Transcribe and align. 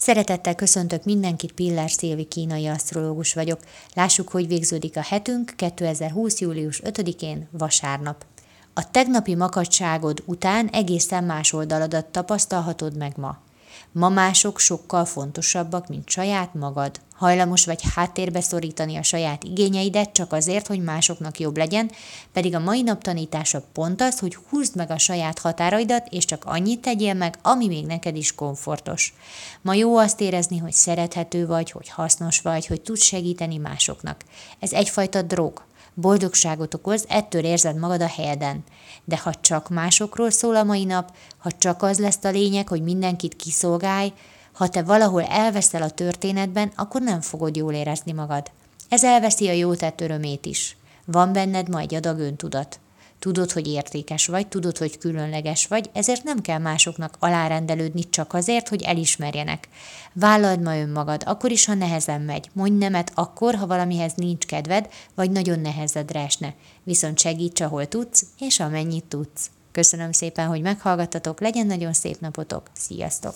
Szeretettel 0.00 0.54
köszöntök 0.54 1.04
mindenkit, 1.04 1.52
Pillár 1.52 1.90
Szilvi 1.90 2.24
kínai 2.24 2.66
asztrológus 2.66 3.34
vagyok. 3.34 3.60
Lássuk, 3.94 4.28
hogy 4.28 4.46
végződik 4.46 4.96
a 4.96 5.02
hetünk 5.02 5.52
2020. 5.56 6.40
július 6.40 6.80
5-én, 6.84 7.48
vasárnap. 7.50 8.24
A 8.74 8.90
tegnapi 8.90 9.34
makacságod 9.34 10.22
után 10.26 10.68
egészen 10.68 11.24
más 11.24 11.52
oldaladat 11.52 12.06
tapasztalhatod 12.06 12.96
meg 12.96 13.12
ma. 13.16 13.38
Ma 13.92 14.08
mások 14.08 14.58
sokkal 14.58 15.04
fontosabbak, 15.04 15.88
mint 15.88 16.08
saját 16.08 16.54
magad. 16.54 17.00
Hajlamos 17.20 17.64
vagy 17.64 17.80
háttérbe 17.94 18.40
szorítani 18.40 18.96
a 18.96 19.02
saját 19.02 19.44
igényeidet 19.44 20.12
csak 20.12 20.32
azért, 20.32 20.66
hogy 20.66 20.82
másoknak 20.82 21.38
jobb 21.38 21.56
legyen, 21.56 21.90
pedig 22.32 22.54
a 22.54 22.58
mai 22.58 22.82
nap 22.82 23.02
tanítása 23.02 23.62
pont 23.72 24.00
az, 24.00 24.18
hogy 24.18 24.38
húzd 24.48 24.76
meg 24.76 24.90
a 24.90 24.98
saját 24.98 25.38
határaidat, 25.38 26.06
és 26.10 26.24
csak 26.24 26.44
annyit 26.44 26.80
tegyél 26.80 27.14
meg, 27.14 27.34
ami 27.42 27.66
még 27.66 27.86
neked 27.86 28.16
is 28.16 28.34
komfortos. 28.34 29.14
Ma 29.60 29.74
jó 29.74 29.96
azt 29.96 30.20
érezni, 30.20 30.58
hogy 30.58 30.72
szerethető 30.72 31.46
vagy, 31.46 31.70
hogy 31.70 31.88
hasznos 31.88 32.40
vagy, 32.40 32.66
hogy 32.66 32.80
tudsz 32.80 33.04
segíteni 33.04 33.56
másoknak. 33.56 34.24
Ez 34.58 34.72
egyfajta 34.72 35.22
drog 35.22 35.62
boldogságot 35.94 36.74
okoz, 36.74 37.04
ettől 37.08 37.44
érzed 37.44 37.78
magad 37.78 38.00
a 38.02 38.08
helyeden. 38.08 38.64
De 39.04 39.18
ha 39.18 39.34
csak 39.34 39.68
másokról 39.68 40.30
szól 40.30 40.56
a 40.56 40.64
mai 40.64 40.84
nap, 40.84 41.12
ha 41.38 41.50
csak 41.58 41.82
az 41.82 41.98
lesz 41.98 42.24
a 42.24 42.30
lényeg, 42.30 42.68
hogy 42.68 42.82
mindenkit 42.82 43.36
kiszolgálj, 43.36 44.12
ha 44.60 44.68
te 44.68 44.82
valahol 44.82 45.22
elveszel 45.22 45.82
a 45.82 45.90
történetben, 45.90 46.72
akkor 46.76 47.02
nem 47.02 47.20
fogod 47.20 47.56
jól 47.56 47.72
érezni 47.72 48.12
magad. 48.12 48.50
Ez 48.88 49.04
elveszi 49.04 49.48
a 49.48 49.52
jó 49.52 49.74
tett 49.74 50.00
örömét 50.00 50.46
is. 50.46 50.76
Van 51.04 51.32
benned 51.32 51.68
ma 51.68 51.80
egy 51.80 51.94
adag 51.94 52.18
öntudat. 52.18 52.80
Tudod, 53.18 53.50
hogy 53.50 53.66
értékes 53.66 54.26
vagy, 54.26 54.46
tudod, 54.46 54.78
hogy 54.78 54.98
különleges 54.98 55.66
vagy, 55.66 55.90
ezért 55.92 56.24
nem 56.24 56.40
kell 56.40 56.58
másoknak 56.58 57.16
alárendelődni 57.18 58.08
csak 58.08 58.34
azért, 58.34 58.68
hogy 58.68 58.82
elismerjenek. 58.82 59.68
Vállald 60.12 60.62
ma 60.62 60.76
önmagad, 60.76 61.22
akkor 61.26 61.50
is, 61.50 61.64
ha 61.64 61.74
nehezen 61.74 62.20
megy. 62.20 62.50
Mondj 62.52 62.78
nemet 62.78 63.12
akkor, 63.14 63.54
ha 63.54 63.66
valamihez 63.66 64.12
nincs 64.16 64.46
kedved, 64.46 64.88
vagy 65.14 65.30
nagyon 65.30 65.60
nehezedre 65.60 66.20
esne. 66.20 66.54
Viszont 66.82 67.18
segíts, 67.18 67.60
ahol 67.60 67.86
tudsz, 67.86 68.26
és 68.38 68.60
amennyit 68.60 69.04
tudsz. 69.04 69.50
Köszönöm 69.72 70.12
szépen, 70.12 70.46
hogy 70.46 70.60
meghallgattatok, 70.60 71.40
legyen 71.40 71.66
nagyon 71.66 71.92
szép 71.92 72.20
napotok, 72.20 72.70
sziasztok! 72.72 73.34